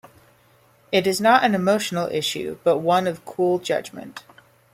It 0.91 1.05
is 1.05 1.21
not 1.21 1.43
an 1.43 1.53
emotional 1.53 2.07
issue 2.07 2.57
but 2.63 2.79
one 2.79 3.05
of 3.05 3.23
cool 3.23 3.59
judgment. 3.59 4.23